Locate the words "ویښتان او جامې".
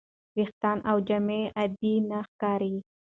0.35-1.41